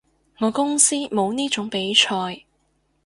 [0.39, 2.45] 我公司冇呢種比賽